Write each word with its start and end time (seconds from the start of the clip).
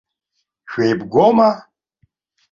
Шәеибгоума? 0.71 1.49